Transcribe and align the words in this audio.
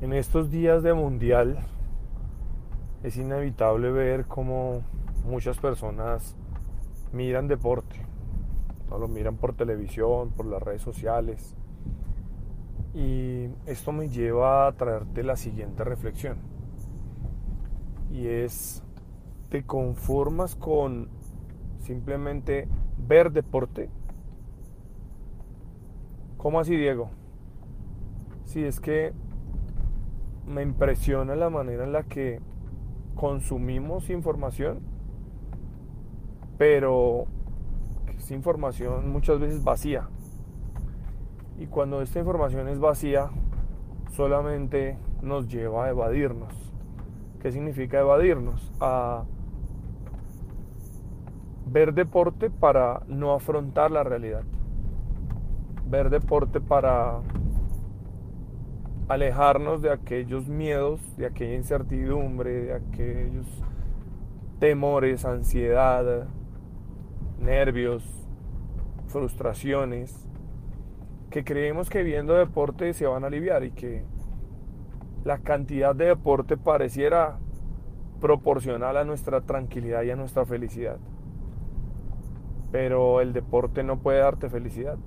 En 0.00 0.12
estos 0.12 0.48
días 0.48 0.84
de 0.84 0.94
mundial 0.94 1.58
es 3.02 3.16
inevitable 3.16 3.90
ver 3.90 4.26
cómo 4.26 4.82
muchas 5.24 5.58
personas 5.58 6.36
miran 7.12 7.48
deporte. 7.48 7.96
No 8.88 8.98
lo 8.98 9.08
miran 9.08 9.36
por 9.38 9.54
televisión, 9.54 10.30
por 10.30 10.46
las 10.46 10.62
redes 10.62 10.82
sociales. 10.82 11.56
Y 12.94 13.48
esto 13.66 13.90
me 13.90 14.08
lleva 14.08 14.68
a 14.68 14.72
traerte 14.72 15.24
la 15.24 15.34
siguiente 15.34 15.82
reflexión. 15.82 16.36
Y 18.12 18.28
es, 18.28 18.84
¿te 19.48 19.64
conformas 19.64 20.54
con 20.54 21.08
simplemente 21.80 22.68
ver 22.96 23.32
deporte? 23.32 23.90
¿Cómo 26.36 26.60
así, 26.60 26.76
Diego? 26.76 27.10
Si 28.44 28.62
es 28.62 28.78
que 28.78 29.12
me 30.48 30.62
impresiona 30.62 31.36
la 31.36 31.50
manera 31.50 31.84
en 31.84 31.92
la 31.92 32.02
que 32.02 32.40
consumimos 33.14 34.10
información, 34.10 34.80
pero 36.56 37.26
es 38.16 38.30
información 38.30 39.10
muchas 39.10 39.38
veces 39.40 39.62
vacía. 39.62 40.08
Y 41.58 41.66
cuando 41.66 42.02
esta 42.02 42.20
información 42.20 42.68
es 42.68 42.78
vacía, 42.78 43.30
solamente 44.12 44.96
nos 45.22 45.48
lleva 45.48 45.86
a 45.86 45.90
evadirnos. 45.90 46.52
¿Qué 47.40 47.52
significa 47.52 48.00
evadirnos? 48.00 48.72
A 48.80 49.24
ver 51.66 51.94
deporte 51.94 52.50
para 52.50 53.02
no 53.06 53.32
afrontar 53.34 53.90
la 53.90 54.02
realidad. 54.02 54.42
Ver 55.86 56.10
deporte 56.10 56.60
para 56.60 57.20
alejarnos 59.08 59.80
de 59.80 59.90
aquellos 59.90 60.48
miedos, 60.48 61.00
de 61.16 61.26
aquella 61.26 61.54
incertidumbre, 61.54 62.50
de 62.50 62.74
aquellos 62.74 63.46
temores, 64.58 65.24
ansiedad, 65.24 66.26
nervios, 67.38 68.04
frustraciones, 69.06 70.28
que 71.30 71.44
creemos 71.44 71.88
que 71.88 72.02
viendo 72.02 72.34
deporte 72.34 72.92
se 72.92 73.06
van 73.06 73.24
a 73.24 73.28
aliviar 73.28 73.64
y 73.64 73.70
que 73.70 74.04
la 75.24 75.38
cantidad 75.38 75.94
de 75.94 76.06
deporte 76.06 76.56
pareciera 76.56 77.38
proporcional 78.20 78.96
a 78.96 79.04
nuestra 79.04 79.40
tranquilidad 79.40 80.02
y 80.02 80.10
a 80.10 80.16
nuestra 80.16 80.44
felicidad. 80.44 80.98
Pero 82.72 83.20
el 83.20 83.32
deporte 83.32 83.82
no 83.82 83.98
puede 84.00 84.18
darte 84.18 84.50
felicidad. 84.50 84.98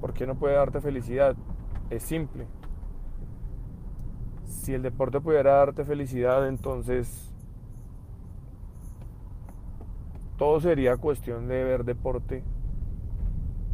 ¿Por 0.00 0.14
qué 0.14 0.26
no 0.26 0.36
puede 0.36 0.54
darte 0.54 0.80
felicidad? 0.80 1.36
Es 1.90 2.04
simple. 2.04 2.46
Si 4.46 4.72
el 4.72 4.82
deporte 4.82 5.20
pudiera 5.20 5.54
darte 5.54 5.84
felicidad, 5.84 6.46
entonces 6.48 7.34
todo 10.36 10.60
sería 10.60 10.96
cuestión 10.96 11.48
de 11.48 11.64
ver 11.64 11.84
deporte 11.84 12.44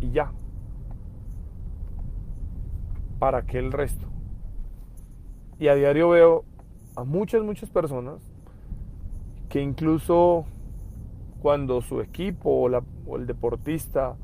y 0.00 0.10
ya. 0.10 0.32
¿Para 3.18 3.42
qué 3.42 3.58
el 3.58 3.70
resto? 3.70 4.08
Y 5.58 5.68
a 5.68 5.74
diario 5.74 6.08
veo 6.08 6.44
a 6.96 7.04
muchas, 7.04 7.42
muchas 7.42 7.70
personas 7.70 8.20
que 9.48 9.62
incluso 9.62 10.44
cuando 11.40 11.82
su 11.82 12.00
equipo 12.00 12.50
o, 12.50 12.82
o 13.06 13.16
el 13.16 13.26
deportista 13.26 14.16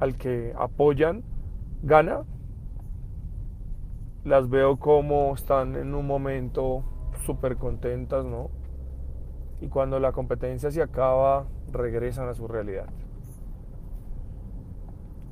al 0.00 0.16
que 0.16 0.52
apoyan 0.58 1.22
gana, 1.82 2.24
las 4.24 4.48
veo 4.48 4.78
como 4.78 5.34
están 5.34 5.76
en 5.76 5.94
un 5.94 6.06
momento 6.06 6.84
súper 7.24 7.56
contentas, 7.56 8.24
¿no? 8.24 8.50
Y 9.60 9.68
cuando 9.68 9.98
la 9.98 10.12
competencia 10.12 10.70
se 10.70 10.82
acaba, 10.82 11.46
regresan 11.72 12.28
a 12.28 12.34
su 12.34 12.46
realidad. 12.46 12.88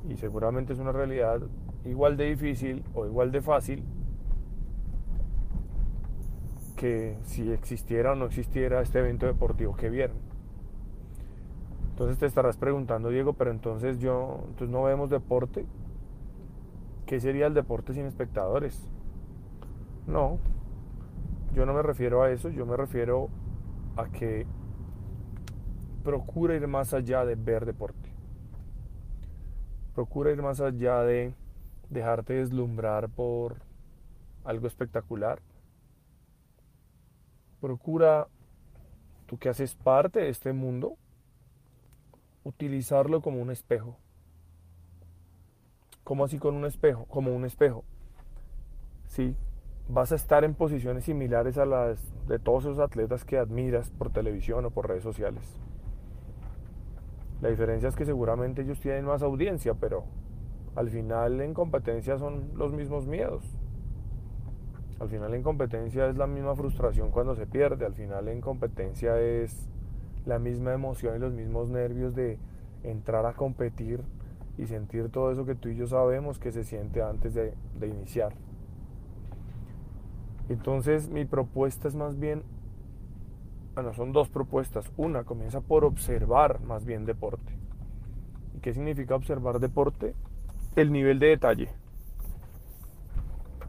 Y 0.09 0.17
seguramente 0.17 0.73
es 0.73 0.79
una 0.79 0.91
realidad 0.91 1.41
igual 1.85 2.17
de 2.17 2.25
difícil 2.25 2.83
o 2.93 3.05
igual 3.05 3.31
de 3.31 3.41
fácil 3.41 3.83
que 6.75 7.17
si 7.23 7.51
existiera 7.51 8.11
o 8.11 8.15
no 8.15 8.25
existiera 8.25 8.81
este 8.81 8.99
evento 8.99 9.25
deportivo 9.25 9.75
que 9.75 9.89
vieron. 9.89 10.17
Entonces 11.89 12.19
te 12.19 12.27
estarás 12.27 12.57
preguntando, 12.57 13.09
Diego, 13.09 13.33
pero 13.33 13.49
entonces 13.49 13.99
yo, 13.99 14.41
entonces 14.49 14.69
no 14.69 14.83
vemos 14.83 15.09
deporte. 15.09 15.65
¿Qué 17.07 17.21
sería 17.21 17.47
el 17.47 17.53
deporte 17.53 17.93
sin 17.93 18.05
espectadores? 18.05 18.85
No, 20.07 20.39
yo 21.53 21.65
no 21.65 21.73
me 21.73 21.81
refiero 21.81 22.21
a 22.21 22.31
eso, 22.31 22.49
yo 22.49 22.65
me 22.65 22.75
refiero 22.75 23.29
a 23.95 24.09
que 24.09 24.45
procura 26.03 26.55
ir 26.55 26.67
más 26.67 26.93
allá 26.93 27.23
de 27.23 27.35
ver 27.35 27.65
deporte. 27.65 28.13
Procura 29.95 30.31
ir 30.31 30.41
más 30.41 30.59
allá 30.59 31.01
de 31.03 31.33
dejarte 31.89 32.33
deslumbrar 32.33 33.07
por 33.07 33.55
algo 34.43 34.67
espectacular. 34.67 35.41
Procura, 37.61 38.27
tú 39.27 39.37
que 39.37 39.47
haces 39.47 39.75
parte 39.75 40.19
de 40.19 40.29
este 40.29 40.51
mundo, 40.51 40.97
utilizarlo 42.43 43.21
como 43.21 43.41
un 43.41 43.49
espejo. 43.49 43.97
¿Cómo 46.07 46.23
así 46.23 46.39
con 46.39 46.55
un 46.55 46.63
espejo? 46.63 47.03
Como 47.07 47.35
un 47.35 47.43
espejo. 47.43 47.83
Sí, 49.07 49.35
vas 49.89 50.13
a 50.13 50.15
estar 50.15 50.45
en 50.45 50.53
posiciones 50.53 51.03
similares 51.03 51.57
a 51.57 51.65
las 51.65 51.99
de 52.29 52.39
todos 52.39 52.63
esos 52.63 52.79
atletas 52.79 53.25
que 53.25 53.37
admiras 53.37 53.89
por 53.89 54.13
televisión 54.13 54.63
o 54.63 54.71
por 54.71 54.87
redes 54.87 55.03
sociales. 55.03 55.59
La 57.41 57.49
diferencia 57.49 57.89
es 57.89 57.97
que 57.97 58.05
seguramente 58.05 58.61
ellos 58.61 58.79
tienen 58.79 59.03
más 59.03 59.21
audiencia, 59.21 59.73
pero 59.73 60.05
al 60.77 60.89
final 60.89 61.41
en 61.41 61.53
competencia 61.53 62.17
son 62.17 62.51
los 62.55 62.71
mismos 62.71 63.05
miedos. 63.05 63.43
Al 65.01 65.09
final 65.09 65.33
en 65.33 65.43
competencia 65.43 66.07
es 66.07 66.15
la 66.15 66.25
misma 66.25 66.55
frustración 66.55 67.11
cuando 67.11 67.35
se 67.35 67.47
pierde. 67.47 67.85
Al 67.85 67.95
final 67.95 68.29
en 68.29 68.39
competencia 68.39 69.19
es 69.19 69.67
la 70.25 70.39
misma 70.39 70.73
emoción 70.73 71.17
y 71.17 71.19
los 71.19 71.33
mismos 71.33 71.69
nervios 71.69 72.15
de 72.15 72.39
entrar 72.83 73.25
a 73.25 73.33
competir 73.33 74.05
y 74.57 74.65
sentir 74.65 75.09
todo 75.09 75.31
eso 75.31 75.45
que 75.45 75.55
tú 75.55 75.69
y 75.69 75.75
yo 75.75 75.87
sabemos 75.87 76.39
que 76.39 76.51
se 76.51 76.63
siente 76.63 77.01
antes 77.01 77.33
de, 77.33 77.53
iniciar. 77.81 78.33
Entonces 80.49 81.09
mi 81.09 81.25
propuesta 81.25 81.87
es 81.87 81.95
más 81.95 82.17
bien, 82.17 82.43
bueno, 83.75 83.93
son 83.93 84.11
dos 84.13 84.29
propuestas. 84.29 84.91
Una 84.97 85.23
comienza 85.23 85.61
por 85.61 85.85
observar 85.85 86.61
más 86.61 86.85
bien 86.85 87.05
deporte. 87.05 87.53
¿Y 88.55 88.59
qué 88.59 88.73
significa 88.73 89.15
observar 89.15 89.59
deporte? 89.59 90.15
El 90.75 90.91
nivel 90.91 91.19
de 91.19 91.27
detalle 91.27 91.69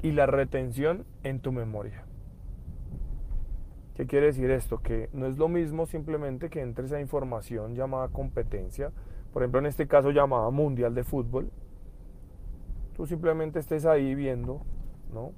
y 0.03 0.13
la 0.13 0.27
retención 0.27 1.05
en 1.25 1.41
tu 1.41 1.53
memoria. 1.53 2.05
¿Qué 3.95 4.07
quiere 4.07 4.27
decir 4.27 4.51
esto? 4.51 4.79
Que 4.81 5.11
no 5.13 5.27
es 5.27 5.39
lo 5.39 5.49
mismo 5.49 5.87
simplemente 5.87 6.51
que 6.51 6.61
entre 6.61 6.87
esa 6.87 7.01
información 7.01 7.75
llamada 7.75 8.09
competencia 8.09 8.93
por 9.39 9.45
ejemplo 9.45 9.61
en 9.61 9.67
este 9.67 9.87
caso 9.87 10.11
llamada 10.11 10.51
Mundial 10.51 10.97
de 10.97 11.05
Fútbol, 11.05 11.53
tú 12.97 13.07
simplemente 13.07 13.61
estés 13.61 13.87
ahí 13.87 14.17
viendo, 14.17 14.63
¿no? 15.15 15.31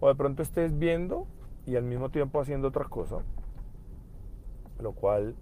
O 0.00 0.08
de 0.08 0.14
pronto 0.14 0.42
estés 0.42 0.78
viendo 0.78 1.26
y 1.66 1.76
al 1.76 1.82
mismo 1.82 2.08
tiempo 2.08 2.40
haciendo 2.40 2.68
otra 2.68 2.86
cosa, 2.86 3.18
lo 4.80 4.92
cual, 4.92 5.36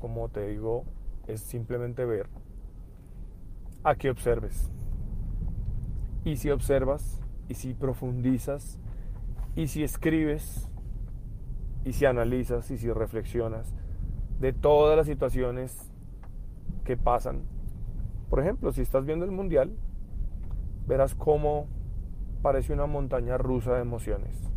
como 0.00 0.28
te 0.30 0.48
digo, 0.48 0.82
es 1.28 1.42
simplemente 1.42 2.04
ver 2.04 2.26
a 3.84 3.94
que 3.94 4.10
observes. 4.10 4.68
Y 6.24 6.38
si 6.38 6.50
observas, 6.50 7.22
y 7.48 7.54
si 7.54 7.72
profundizas, 7.72 8.80
y 9.54 9.68
si 9.68 9.84
escribes, 9.84 10.68
y 11.84 11.92
si 11.92 12.04
analizas, 12.04 12.68
y 12.72 12.78
si 12.78 12.90
reflexionas 12.90 13.72
de 14.40 14.52
todas 14.52 14.96
las 14.96 15.06
situaciones 15.06 15.93
que 16.84 16.96
pasan. 16.96 17.42
Por 18.30 18.40
ejemplo, 18.40 18.72
si 18.72 18.82
estás 18.82 19.04
viendo 19.04 19.24
el 19.24 19.30
mundial, 19.30 19.72
verás 20.86 21.14
cómo 21.14 21.66
parece 22.42 22.72
una 22.72 22.86
montaña 22.86 23.38
rusa 23.38 23.74
de 23.74 23.80
emociones. 23.80 24.52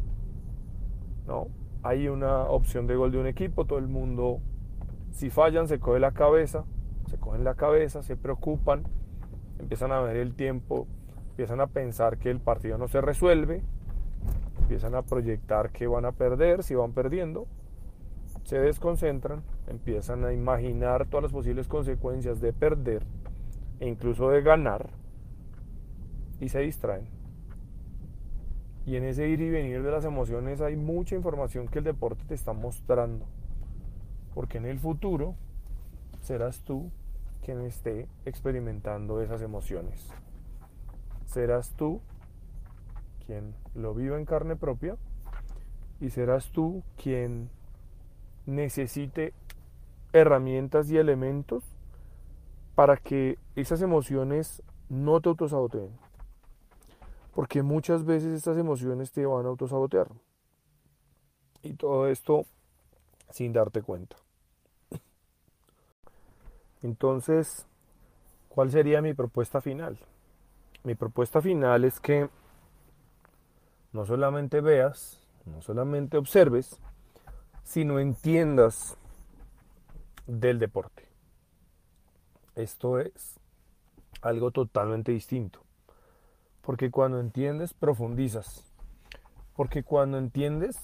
¿No? 1.25 1.47
Hay 1.83 2.07
una 2.07 2.43
opción 2.43 2.87
de 2.87 2.95
gol 2.95 3.11
de 3.11 3.19
un 3.19 3.27
equipo, 3.27 3.65
todo 3.65 3.79
el 3.79 3.87
mundo, 3.87 4.39
si 5.11 5.29
fallan, 5.29 5.67
se 5.67 5.79
coge 5.79 5.99
la 5.99 6.11
cabeza, 6.11 6.65
se 7.07 7.17
cogen 7.17 7.43
la 7.43 7.55
cabeza, 7.55 8.03
se 8.03 8.15
preocupan, 8.15 8.83
empiezan 9.59 9.91
a 9.91 10.01
ver 10.01 10.17
el 10.17 10.35
tiempo, 10.35 10.87
empiezan 11.29 11.61
a 11.61 11.67
pensar 11.67 12.17
que 12.17 12.29
el 12.29 12.39
partido 12.39 12.77
no 12.77 12.87
se 12.87 12.99
resuelve, 12.99 13.63
empiezan 14.59 14.95
a 14.95 15.03
proyectar 15.03 15.71
que 15.71 15.87
van 15.87 16.05
a 16.05 16.11
perder, 16.11 16.63
si 16.63 16.75
van 16.75 16.91
perdiendo, 16.91 17.47
se 18.43 18.59
desconcentran, 18.59 19.43
empiezan 19.67 20.25
a 20.25 20.33
imaginar 20.33 21.07
todas 21.07 21.23
las 21.23 21.31
posibles 21.31 21.67
consecuencias 21.67 22.41
de 22.41 22.53
perder 22.53 23.03
e 23.79 23.87
incluso 23.87 24.29
de 24.29 24.41
ganar 24.41 24.89
y 26.39 26.49
se 26.49 26.59
distraen. 26.59 27.07
Y 28.85 28.95
en 28.95 29.03
ese 29.03 29.27
ir 29.27 29.41
y 29.41 29.49
venir 29.49 29.83
de 29.83 29.91
las 29.91 30.05
emociones 30.05 30.61
hay 30.61 30.77
mucha 30.77 31.15
información 31.15 31.67
que 31.67 31.79
el 31.79 31.85
deporte 31.85 32.23
te 32.25 32.35
está 32.35 32.53
mostrando. 32.53 33.25
Porque 34.33 34.59
en 34.59 34.65
el 34.65 34.79
futuro 34.79 35.35
serás 36.21 36.61
tú 36.61 36.89
quien 37.43 37.61
esté 37.61 38.07
experimentando 38.25 39.21
esas 39.21 39.41
emociones. 39.41 40.09
Serás 41.25 41.71
tú 41.71 42.01
quien 43.25 43.55
lo 43.75 43.93
viva 43.93 44.17
en 44.17 44.25
carne 44.25 44.55
propia 44.55 44.95
y 45.99 46.09
serás 46.09 46.51
tú 46.51 46.83
quien 47.01 47.49
necesite 48.45 49.33
herramientas 50.19 50.89
y 50.89 50.97
elementos 50.97 51.63
para 52.75 52.97
que 52.97 53.37
esas 53.55 53.81
emociones 53.81 54.61
no 54.89 55.19
te 55.21 55.29
autosaboteen. 55.29 55.91
Porque 57.33 57.61
muchas 57.63 58.05
veces 58.05 58.33
estas 58.33 58.57
emociones 58.57 59.11
te 59.11 59.25
van 59.25 59.45
a 59.45 59.49
autosabotear. 59.49 60.07
Y 61.61 61.73
todo 61.73 62.07
esto 62.07 62.45
sin 63.31 63.53
darte 63.53 63.81
cuenta. 63.81 64.15
Entonces, 66.81 67.65
¿cuál 68.49 68.71
sería 68.71 69.01
mi 69.01 69.13
propuesta 69.13 69.61
final? 69.61 69.97
Mi 70.83 70.95
propuesta 70.95 71.41
final 71.41 71.83
es 71.83 71.99
que 71.99 72.29
no 73.91 74.05
solamente 74.05 74.61
veas, 74.61 75.21
no 75.45 75.61
solamente 75.61 76.17
observes, 76.17 76.79
sino 77.63 77.99
entiendas 77.99 78.96
del 80.27 80.59
deporte. 80.59 81.07
Esto 82.55 82.99
es 82.99 83.39
algo 84.21 84.51
totalmente 84.51 85.11
distinto. 85.11 85.61
Porque 86.61 86.91
cuando 86.91 87.19
entiendes, 87.19 87.73
profundizas. 87.73 88.65
Porque 89.55 89.83
cuando 89.83 90.17
entiendes, 90.17 90.77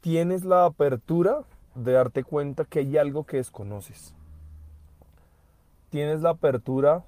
tienes 0.00 0.44
la 0.44 0.64
apertura 0.64 1.44
de 1.74 1.92
darte 1.92 2.24
cuenta 2.24 2.64
que 2.64 2.80
hay 2.80 2.96
algo 2.96 3.24
que 3.24 3.36
desconoces. 3.36 4.14
Tienes 5.90 6.20
la 6.20 6.30
apertura 6.30 7.04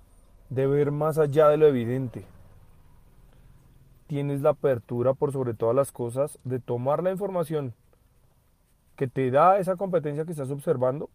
de 0.50 0.66
ver 0.66 0.90
más 0.90 1.18
allá 1.18 1.48
de 1.48 1.56
lo 1.56 1.66
evidente. 1.66 2.24
Tienes 4.06 4.42
la 4.42 4.50
apertura 4.50 5.14
por 5.14 5.32
sobre 5.32 5.54
todas 5.54 5.74
las 5.74 5.92
cosas 5.92 6.38
de 6.44 6.58
tomar 6.58 7.02
la 7.02 7.10
información 7.10 7.74
que 9.00 9.08
te 9.08 9.30
da 9.30 9.58
esa 9.58 9.76
competencia 9.76 10.26
que 10.26 10.32
estás 10.32 10.50
observando 10.50 11.08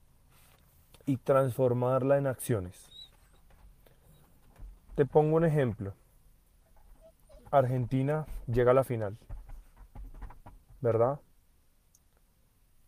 y 1.06 1.18
transformarla 1.18 2.18
en 2.18 2.26
acciones. 2.26 3.12
Te 4.96 5.06
pongo 5.06 5.36
un 5.36 5.46
ejemplo. 5.46 5.94
Argentina 7.52 8.26
llega 8.48 8.72
a 8.72 8.74
la 8.74 8.84
final, 8.84 9.20
¿verdad? 10.82 11.20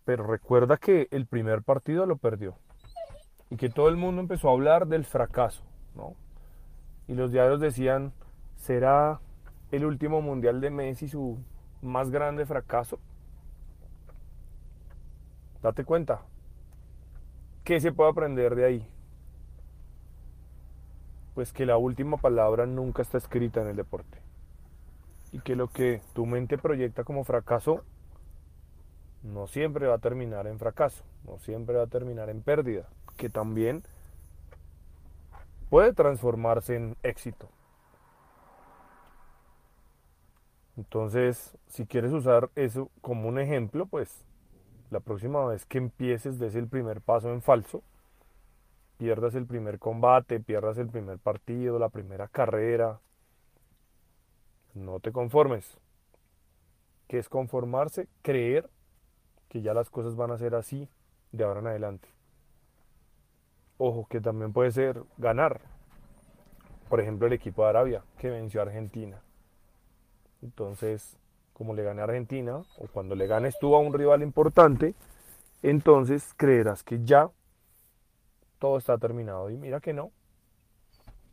Pero 0.04 0.26
recuerda 0.26 0.78
que 0.78 1.08
el 1.12 1.28
primer 1.28 1.62
partido 1.62 2.08
lo 2.08 2.18
perdió 2.18 2.56
y 3.52 3.58
que 3.58 3.70
todo 3.70 3.90
el 3.90 3.98
mundo 3.98 4.20
empezó 4.20 4.50
a 4.50 4.54
hablar 4.54 4.88
del 4.88 5.06
fracaso, 5.06 5.62
¿no? 5.94 6.16
Y 7.08 7.14
los 7.14 7.32
diarios 7.32 7.60
decían, 7.60 8.14
¿será 8.56 9.20
el 9.72 9.86
último 9.86 10.24
mundial 10.24 10.60
de 10.60 10.72
Messi 10.72 11.08
su 11.08 11.38
más 11.84 12.10
grande 12.10 12.48
fracaso? 12.48 12.98
Date 15.68 15.84
cuenta. 15.84 16.22
¿Qué 17.66 17.82
se 17.82 17.92
puede 17.92 18.10
aprender 18.10 18.56
de 18.56 18.64
ahí? 18.64 18.90
Pues 21.36 21.52
que 21.52 21.66
la 21.66 21.76
última 21.76 22.16
palabra 22.16 22.66
nunca 22.66 23.02
está 23.02 23.18
escrita 23.18 23.60
en 23.60 23.68
el 23.68 23.76
deporte. 23.76 24.18
Y 25.34 25.42
que 25.42 25.58
lo 25.58 25.68
que 25.68 26.02
tu 26.14 26.26
mente 26.26 26.58
proyecta 26.58 27.04
como 27.04 27.26
fracaso 27.26 27.84
no 29.24 29.48
siempre 29.48 29.88
va 29.88 29.96
a 29.96 30.00
terminar 30.00 30.48
en 30.48 30.58
fracaso, 30.58 31.04
no 31.26 31.38
siempre 31.40 31.76
va 31.76 31.84
a 31.84 31.88
terminar 31.88 32.30
en 32.30 32.42
pérdida, 32.42 32.88
que 33.18 33.30
también 33.30 33.84
puede 35.70 35.92
transformarse 35.92 36.78
en 36.78 36.96
éxito. 37.04 37.50
Entonces, 40.78 41.58
si 41.68 41.86
quieres 41.86 42.14
usar 42.14 42.52
eso 42.56 42.90
como 43.02 43.28
un 43.28 43.38
ejemplo, 43.38 43.86
pues 43.86 44.24
la 44.90 45.00
próxima 45.00 45.46
vez 45.46 45.66
que 45.66 45.78
empieces 45.78 46.40
des 46.40 46.56
el 46.56 46.68
primer 46.68 47.02
paso 47.02 47.32
en 47.32 47.42
falso, 47.42 47.84
pierdas 48.98 49.36
el 49.36 49.46
primer 49.46 49.80
combate, 49.80 50.40
pierdas 50.40 50.78
el 50.78 50.88
primer 50.88 51.20
partido, 51.20 51.80
la 51.80 51.90
primera 51.90 52.28
carrera, 52.28 53.00
no 54.74 55.00
te 55.00 55.12
conformes. 55.12 55.78
¿Qué 57.08 57.18
es 57.18 57.30
conformarse? 57.30 58.08
Creer 58.22 58.70
que 59.50 59.62
ya 59.62 59.74
las 59.74 59.90
cosas 59.90 60.16
van 60.16 60.32
a 60.32 60.38
ser 60.38 60.56
así 60.56 60.90
de 61.32 61.44
ahora 61.44 61.62
en 61.62 61.68
adelante. 61.68 62.10
Ojo, 63.78 64.08
que 64.10 64.20
también 64.20 64.54
puede 64.54 64.72
ser 64.72 65.04
ganar. 65.18 65.62
Por 66.90 67.00
ejemplo, 67.00 67.28
el 67.28 67.34
equipo 67.34 67.64
de 67.64 67.70
Arabia, 67.70 68.04
que 68.18 68.30
venció 68.30 68.60
a 68.60 68.64
Argentina. 68.64 69.22
Entonces, 70.42 71.18
como 71.58 71.74
le 71.74 71.82
gane 71.82 72.02
a 72.02 72.04
Argentina, 72.04 72.58
o 72.78 72.88
cuando 72.94 73.16
le 73.16 73.26
ganes 73.26 73.58
tú 73.60 73.76
a 73.76 73.80
un 73.80 73.92
rival 73.92 74.22
importante, 74.22 74.94
entonces 75.64 76.36
creerás 76.38 76.84
que 76.84 77.04
ya 77.04 77.32
todo 78.60 78.78
está 78.78 79.00
terminado. 79.00 79.50
Y 79.50 79.58
mira 79.58 79.80
que 79.80 79.92
no. 79.92 80.12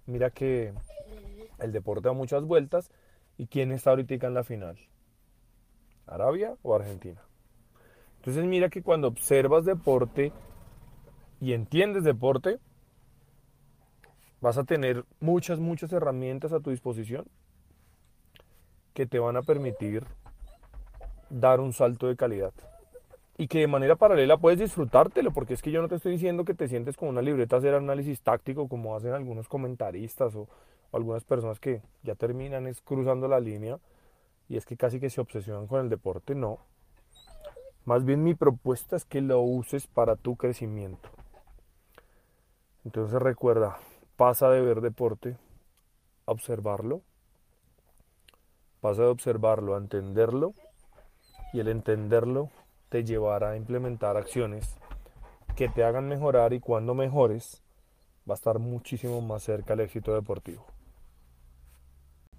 Mira 0.06 0.30
que 0.30 0.72
el 1.58 1.72
deporte 1.72 2.08
da 2.08 2.14
muchas 2.14 2.42
vueltas. 2.44 2.90
¿Y 3.36 3.48
quién 3.48 3.70
está 3.70 3.90
ahorita 3.90 4.26
en 4.26 4.32
la 4.32 4.44
final? 4.44 4.78
¿Arabia 6.06 6.56
o 6.62 6.74
Argentina? 6.74 7.20
Entonces 8.16 8.46
mira 8.46 8.70
que 8.70 8.82
cuando 8.82 9.08
observas 9.08 9.66
deporte 9.66 10.32
y 11.38 11.52
entiendes 11.52 12.02
deporte, 12.02 12.60
vas 14.40 14.56
a 14.56 14.64
tener 14.64 15.04
muchas, 15.20 15.58
muchas 15.58 15.92
herramientas 15.92 16.54
a 16.54 16.60
tu 16.60 16.70
disposición 16.70 17.26
que 18.94 19.06
te 19.06 19.18
van 19.18 19.36
a 19.36 19.42
permitir 19.42 20.06
dar 21.28 21.60
un 21.60 21.72
salto 21.72 22.06
de 22.06 22.16
calidad. 22.16 22.52
Y 23.36 23.48
que 23.48 23.58
de 23.58 23.66
manera 23.66 23.96
paralela 23.96 24.36
puedes 24.36 24.60
disfrutártelo, 24.60 25.32
porque 25.32 25.54
es 25.54 25.62
que 25.62 25.72
yo 25.72 25.82
no 25.82 25.88
te 25.88 25.96
estoy 25.96 26.12
diciendo 26.12 26.44
que 26.44 26.54
te 26.54 26.68
sientes 26.68 26.96
con 26.96 27.08
una 27.08 27.20
libreta 27.20 27.56
hacer 27.56 27.74
análisis 27.74 28.22
táctico 28.22 28.68
como 28.68 28.96
hacen 28.96 29.12
algunos 29.12 29.48
comentaristas 29.48 30.34
o, 30.36 30.48
algunas 30.94 31.24
personas 31.24 31.58
que 31.58 31.82
ya 32.02 32.14
terminan 32.14 32.72
cruzando 32.84 33.28
la 33.28 33.40
línea 33.40 33.78
y 34.48 34.56
es 34.56 34.64
que 34.64 34.76
casi 34.76 35.00
que 35.00 35.10
se 35.10 35.20
obsesionan 35.20 35.66
con 35.66 35.80
el 35.80 35.88
deporte. 35.88 36.34
No. 36.34 36.60
Más 37.84 38.04
bien 38.04 38.22
mi 38.22 38.34
propuesta 38.34 38.96
es 38.96 39.04
que 39.04 39.20
lo 39.20 39.40
uses 39.40 39.86
para 39.86 40.16
tu 40.16 40.36
crecimiento. 40.36 41.10
Entonces 42.84 43.20
recuerda, 43.20 43.78
pasa 44.16 44.50
de 44.50 44.60
ver 44.60 44.80
deporte 44.80 45.36
a 46.26 46.32
observarlo 46.32 47.02
Pasa 48.84 49.00
de 49.00 49.08
observarlo 49.08 49.76
a 49.76 49.78
entenderlo 49.78 50.52
y 51.54 51.60
el 51.60 51.68
entenderlo 51.68 52.50
te 52.90 53.02
llevará 53.02 53.52
a 53.52 53.56
implementar 53.56 54.18
acciones 54.18 54.76
que 55.56 55.70
te 55.70 55.84
hagan 55.84 56.06
mejorar 56.06 56.52
y 56.52 56.60
cuando 56.60 56.94
mejores 56.94 57.62
va 58.28 58.34
a 58.34 58.36
estar 58.36 58.58
muchísimo 58.58 59.22
más 59.22 59.42
cerca 59.42 59.72
el 59.72 59.80
éxito 59.80 60.12
deportivo. 60.12 60.66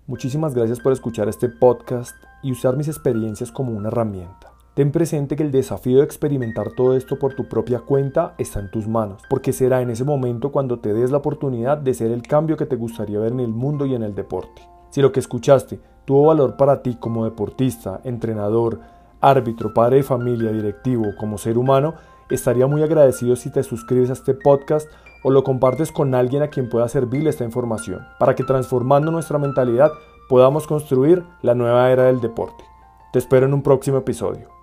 Muchísimas 0.06 0.54
gracias 0.54 0.80
por 0.80 0.94
escuchar 0.94 1.28
este 1.30 1.50
podcast 1.50 2.16
y 2.44 2.52
usar 2.52 2.78
mis 2.78 2.90
experiencias 2.90 3.52
como 3.52 3.72
una 3.72 3.88
herramienta. 3.88 4.54
Ten 4.76 4.92
presente 4.92 5.36
que 5.36 5.42
el 5.42 5.52
desafío 5.52 5.98
de 5.98 6.04
experimentar 6.04 6.74
todo 6.74 6.96
esto 6.96 7.18
por 7.18 7.34
tu 7.34 7.50
propia 7.50 7.80
cuenta 7.80 8.36
está 8.38 8.60
en 8.60 8.70
tus 8.70 8.88
manos, 8.88 9.24
porque 9.32 9.52
será 9.52 9.82
en 9.82 9.90
ese 9.90 10.04
momento 10.04 10.52
cuando 10.52 10.80
te 10.80 10.94
des 10.94 11.10
la 11.10 11.18
oportunidad 11.18 11.80
de 11.80 11.96
ser 11.96 12.12
el 12.12 12.22
cambio 12.22 12.56
que 12.56 12.68
te 12.68 12.76
gustaría 12.76 13.18
ver 13.18 13.32
en 13.32 13.40
el 13.40 13.48
mundo 13.48 13.88
y 13.88 13.96
en 13.96 14.04
el 14.04 14.14
deporte. 14.14 14.62
Si 14.92 15.02
lo 15.02 15.12
que 15.12 15.20
escuchaste 15.20 15.80
tuvo 16.06 16.28
valor 16.28 16.56
para 16.56 16.82
ti 16.82 16.96
como 17.00 17.26
deportista, 17.26 18.00
entrenador, 18.04 18.80
árbitro, 19.22 19.74
padre 19.74 19.98
de 19.98 20.04
familia, 20.04 20.52
directivo, 20.52 21.16
como 21.18 21.38
ser 21.38 21.58
humano, 21.58 21.96
estaría 22.30 22.68
muy 22.68 22.84
agradecido 22.84 23.36
si 23.36 23.52
te 23.52 23.64
suscribes 23.64 24.10
a 24.10 24.14
este 24.14 24.34
podcast 24.34 24.90
o 25.24 25.32
lo 25.32 25.44
compartes 25.44 25.92
con 25.92 26.14
alguien 26.14 26.44
a 26.44 26.50
quien 26.50 26.70
pueda 26.70 26.88
servirle 26.88 27.32
esta 27.32 27.44
información, 27.44 28.06
para 28.20 28.36
que 28.36 28.44
transformando 28.44 29.12
nuestra 29.12 29.40
mentalidad 29.40 29.92
podamos 30.30 30.68
construir 30.68 31.24
la 31.42 31.56
nueva 31.56 31.92
era 31.92 32.04
del 32.04 32.22
deporte. 32.22 32.64
Te 33.12 33.20
espero 33.20 33.46
en 33.46 33.54
un 33.54 33.64
próximo 33.64 33.98
episodio. 33.98 34.55